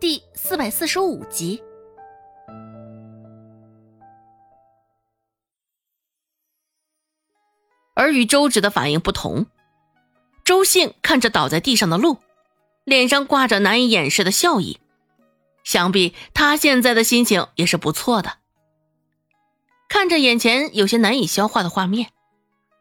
[0.00, 1.62] 第四百四十五集。
[7.92, 9.44] 而与周芷的反应不同，
[10.42, 12.16] 周信看着倒在地上的鹿，
[12.84, 14.80] 脸上挂着难以掩饰的笑意，
[15.64, 18.38] 想必他现在的心情也是不错的。
[19.86, 22.10] 看着眼前有些难以消化的画面，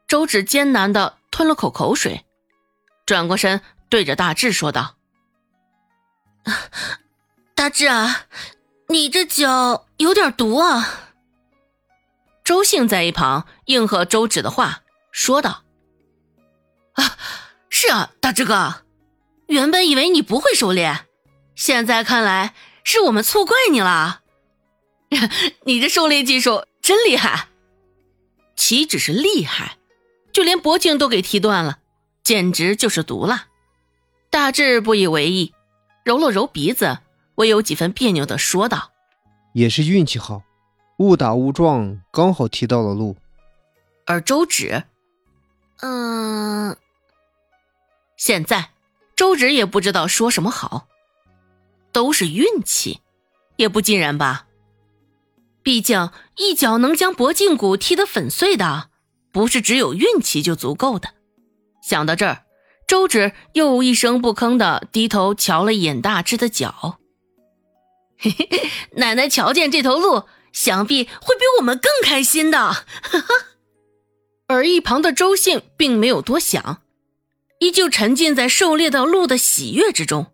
[0.08, 2.24] 周芷艰难的吞了口口水，
[3.06, 4.96] 转过身对着大志说道
[7.60, 8.22] ：“大志啊，
[8.88, 11.12] 你这酒有点毒啊。”
[12.46, 14.84] 周兴在一旁应和周芷的话。
[15.12, 15.64] 说道
[16.96, 17.18] ：“啊，
[17.70, 18.86] 是啊，大志哥，
[19.48, 21.06] 原本以为你不会狩猎，
[21.54, 22.54] 现在看来
[22.86, 24.22] 是我们错怪你了。
[25.66, 27.50] 你这狩猎技术真厉害，
[28.56, 29.78] 岂止是厉害，
[30.32, 31.80] 就连脖颈都给踢断了，
[32.24, 33.48] 简直就是毒辣。”
[34.32, 35.54] 大志不以为意，
[36.06, 37.00] 揉了揉鼻子，
[37.40, 38.92] 唯有几分别扭的说道
[39.56, 40.44] ：“也是运气好，
[40.98, 43.16] 误打误撞，刚好踢到了路。”
[44.06, 44.84] 而周芷。
[45.82, 46.76] 嗯，
[48.18, 48.72] 现在
[49.16, 50.88] 周芷也不知道说什么好，
[51.94, 53.00] 都是运气，
[53.56, 54.48] 也不尽然吧。
[55.64, 58.90] 毕竟一脚能将脖颈骨踢得粉碎的，
[59.32, 61.12] 不是只有运气就足够的。
[61.82, 62.44] 想到这儿，
[62.86, 66.99] 周芷又一声不吭的低头瞧了一眼大志的脚。
[68.20, 72.58] 嘿嘿，奶奶瞧见这头鹿，想必会比我们更开心的。
[72.58, 72.84] 哈
[73.20, 73.28] 哈。
[74.48, 76.82] 而一旁的周信并没有多想，
[77.60, 80.34] 依旧沉浸在狩猎到鹿的喜悦之中。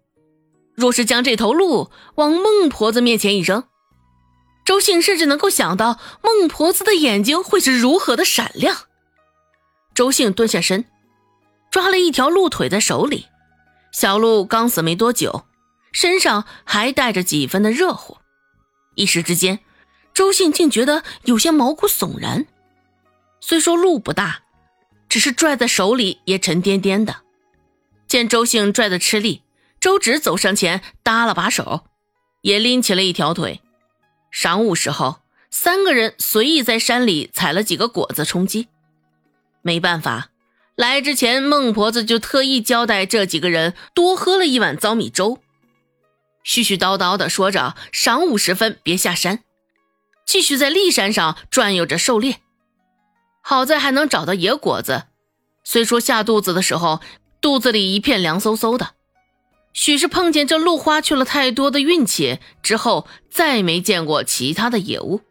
[0.74, 3.66] 若是将这头鹿往孟婆子面前一扔，
[4.66, 8.76] 周信甚至能够想到孟婆子的眼睛会是如何的闪亮。
[9.94, 10.86] 周信蹲下身，
[11.72, 13.28] 抓了一条鹿腿在手里。
[13.92, 15.46] 小鹿刚死没多久，
[15.96, 18.18] 身上还带着几分的热乎，
[18.96, 19.62] 一时之间，
[20.14, 22.46] 周信竟觉得有些毛骨悚然。
[23.40, 24.42] 虽说路不大，
[25.08, 27.22] 只是拽在手里也沉甸甸的。
[28.08, 29.44] 见周兴拽的吃力，
[29.80, 31.86] 周芷走上前搭了把手，
[32.42, 33.62] 也拎起了一条腿。
[34.34, 38.68] 晌午时候，三个人随意在山里采了几个果子充饥。
[39.62, 40.32] 没办法，
[40.76, 45.40] 来之前孟婆子就特意交代这几个人多喝了一碗糟米粥。
[46.46, 49.44] 絮絮叨叨的说着，晌午时分别下山，
[50.26, 52.38] 继续在骊山上转悠着狩猎。
[53.42, 55.06] 好在还能找到野果子，
[55.64, 57.02] 虽说下肚子的时候
[57.42, 58.92] 肚子里一片凉飕飕的，
[59.74, 65.22] 许是碰见这鹿花去了太多的运气，之后再没见过其他的野物，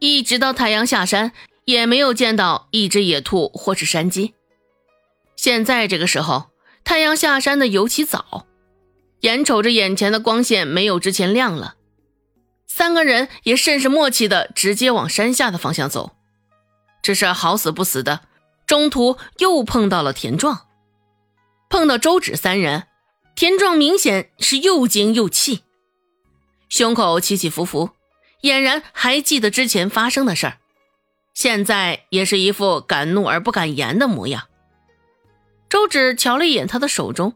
[0.00, 1.32] 一直到太阳下山
[1.64, 4.34] 也没有见到一只野兔或是山鸡。
[5.36, 6.50] 现在这个时候，
[6.82, 8.46] 太阳下山的尤其早，
[9.20, 11.74] 眼瞅着眼前的光线没有之前亮了，
[12.66, 16.16] 三个人也甚是默契的直接往山下的方向走。
[17.02, 18.20] 只是好死不死的，
[18.66, 20.66] 中途又碰到了田壮，
[21.70, 22.86] 碰到周芷三人，
[23.34, 25.62] 田壮明显是又惊又气，
[26.68, 27.90] 胸口起起伏伏，
[28.42, 30.58] 俨然还记得之前发生的事儿，
[31.34, 34.48] 现在也是一副敢怒而不敢言的模样。
[35.68, 37.34] 周芷瞧了一眼他的手中，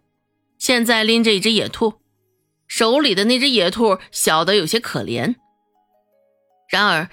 [0.63, 1.95] 现在拎着一只野兔，
[2.69, 5.35] 手里的那只野兔小得有些可怜，
[6.71, 7.11] 然而。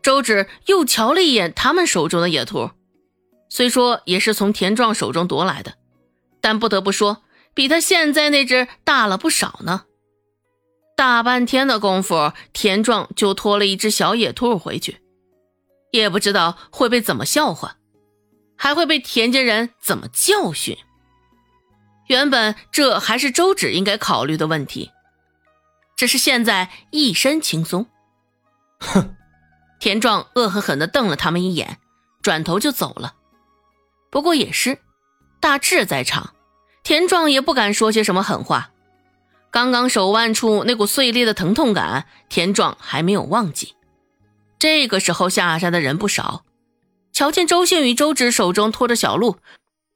[0.00, 2.70] 周芷又瞧了一眼他们手中的野兔，
[3.48, 5.74] 虽说也是从田壮手中夺来的，
[6.40, 9.86] 但不得不说，比他现在那只大了不少呢。
[10.94, 14.98] 大半天的功夫，田壮就拖了一只小野兔回去，
[15.90, 17.78] 也不知道会被怎么笑话，
[18.56, 20.78] 还会被田家人怎么教训。
[22.06, 24.90] 原本这还是周芷应该考虑的问题，
[25.96, 27.86] 只是现在一身轻松，
[28.80, 29.16] 哼。
[29.80, 31.78] 田壮恶狠狠地瞪了他们一眼，
[32.22, 33.16] 转头就走了。
[34.10, 34.78] 不过也是，
[35.40, 36.32] 大志在场，
[36.82, 38.70] 田壮也不敢说些什么狠话。
[39.50, 43.74] 刚刚手腕处那股碎裂的疼痛感，田壮还没有忘记。
[44.58, 46.44] 这个时候下山的人不少，
[47.12, 49.36] 瞧见周兴与周芷手中拖着小鹿，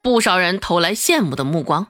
[0.03, 1.87] 不少人投来羡慕的目光。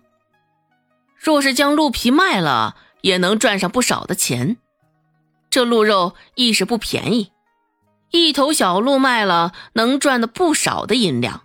[1.18, 4.56] 若是将鹿皮卖了，也能赚上不少的钱。
[5.50, 7.32] 这鹿肉亦是不便宜。
[8.10, 11.42] 一头小鹿卖了，能赚的不少的银两，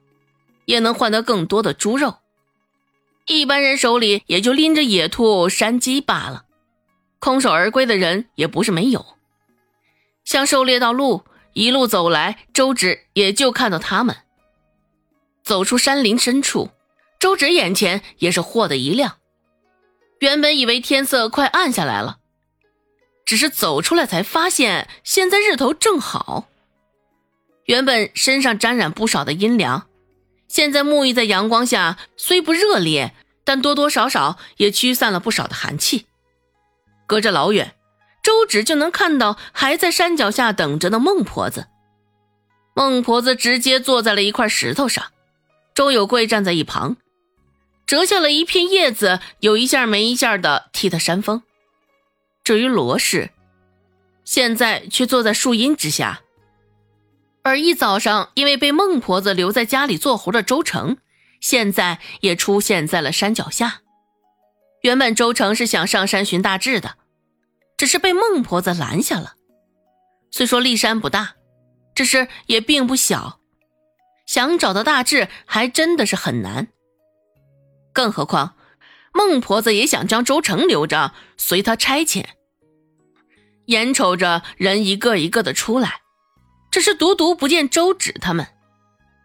[0.65, 2.19] 也能换得更多的猪肉。
[3.25, 6.45] 一般人手里也就拎着野兔、山鸡罢了，
[7.19, 9.05] 空手而归的人也不是没有。
[10.23, 14.15] 像狩猎到鹿，一路走来，周芷也就看到他们
[15.43, 16.69] 走出山林深处，
[17.19, 19.17] 周芷眼前也是豁的一亮。
[20.23, 22.19] 原本以为天色快暗下来了，
[23.25, 26.47] 只是走出来才发现，现在日头正好。
[27.65, 29.85] 原本身上沾染不少的阴凉，
[30.47, 36.05] 现在沐浴在阳光下，虽不热烈，但多多少少也驱散了不少的寒气。
[37.05, 37.75] 隔着老远，
[38.23, 41.67] 周芷就能看到还在山脚下等着的孟婆子。
[42.73, 45.03] 孟婆子直接坐在了一块石头上，
[45.75, 46.95] 周有贵站在一旁，
[47.85, 51.43] 折下了一片叶子，有一下没一下的替他扇风。
[52.43, 53.31] 至于罗氏，
[54.25, 56.21] 现在却坐在树荫之下。
[57.43, 60.97] 而一早上因为被孟婆子留在家里做活的周成，
[61.41, 63.81] 现在也出现在了山脚下。
[64.81, 66.95] 原本周成是想上山寻大志的，
[67.77, 69.35] 只是被孟婆子拦下了。
[70.31, 71.35] 虽说骊山不大，
[71.93, 73.39] 只是也并不小，
[74.25, 76.69] 想找到大志还真的是很难。
[77.93, 78.55] 更何况，
[79.13, 82.25] 孟婆子也想将周成留着，随他差遣。
[83.67, 86.01] 眼瞅着人一个一个的出来。
[86.71, 88.47] 只是独独不见周芷他们，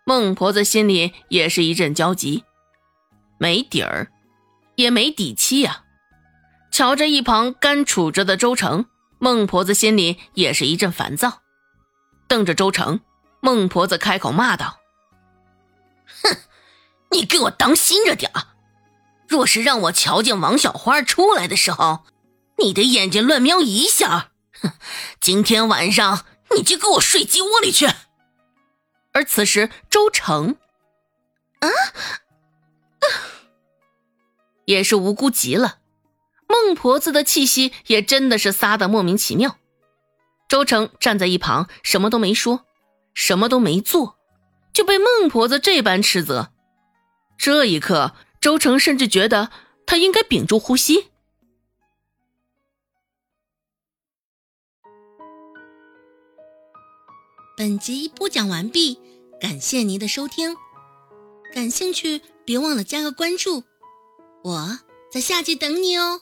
[0.04, 2.44] 孟婆子心里也是一阵焦急，
[3.38, 4.12] 没底儿，
[4.74, 5.84] 也没底气呀。
[6.70, 8.84] 瞧着一旁干杵着的周成，
[9.18, 11.40] 孟婆子心里也是一阵烦躁，
[12.28, 13.00] 瞪着周成，
[13.40, 14.80] 孟婆子开口骂道
[16.22, 16.36] ：“哼，
[17.10, 18.30] 你给我当心着点
[19.28, 22.04] 若是让我瞧见王小花出来的时候，
[22.58, 24.30] 你的眼睛乱瞄一下，
[24.60, 24.72] 哼，
[25.20, 26.24] 今天晚上。”
[26.56, 27.86] 你就给我睡鸡窝里去！
[29.12, 30.56] 而此时，周成
[31.60, 31.68] 啊，
[34.64, 35.80] 也是无辜极了。
[36.48, 39.58] 孟婆子的气息也真的是撒的莫名其妙。
[40.48, 42.64] 周成站在一旁，什么都没说，
[43.12, 44.16] 什么都没做，
[44.72, 46.50] 就被孟婆子这般斥责。
[47.36, 49.50] 这一刻，周成甚至觉得
[49.86, 51.08] 他应该屏住呼吸。
[57.56, 59.00] 本集播讲完毕，
[59.40, 60.56] 感谢您的收听。
[61.52, 63.64] 感兴趣，别忘了加个关注，
[64.44, 64.78] 我
[65.10, 66.20] 在下集等你哦。